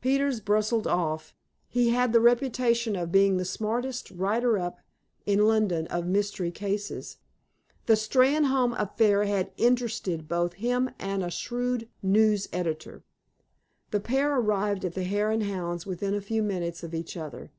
Peters 0.00 0.38
bustled 0.38 0.86
off. 0.86 1.34
He 1.66 1.88
had 1.88 2.12
the 2.12 2.20
reputation 2.20 2.94
of 2.94 3.10
being 3.10 3.36
the 3.36 3.44
smartest 3.44 4.12
"writer 4.12 4.56
up" 4.56 4.78
in 5.24 5.48
London 5.48 5.88
of 5.88 6.06
mystery 6.06 6.52
cases. 6.52 7.16
The 7.86 7.94
Steynholme 7.94 8.76
affair 8.78 9.24
had 9.24 9.50
interested 9.56 10.28
both 10.28 10.52
him 10.52 10.90
and 11.00 11.24
a 11.24 11.32
shrewd 11.32 11.88
news 12.00 12.48
editor. 12.52 13.02
The 13.90 13.98
pair 13.98 14.36
arrived 14.38 14.84
at 14.84 14.94
the 14.94 15.02
Hare 15.02 15.32
and 15.32 15.42
Hounds 15.42 15.84
within 15.84 16.14
a 16.14 16.20
few 16.20 16.44
minutes 16.44 16.84
of 16.84 16.94
each 16.94 17.16
other. 17.16 17.50